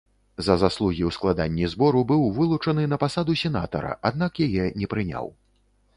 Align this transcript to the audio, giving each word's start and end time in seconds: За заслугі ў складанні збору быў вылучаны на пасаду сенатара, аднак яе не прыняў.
За 0.45 0.53
заслугі 0.61 1.03
ў 1.07 1.11
складанні 1.17 1.69
збору 1.75 2.01
быў 2.11 2.25
вылучаны 2.37 2.85
на 2.95 3.01
пасаду 3.03 3.37
сенатара, 3.45 3.91
аднак 4.11 4.33
яе 4.47 4.65
не 4.83 4.87
прыняў. 4.95 5.35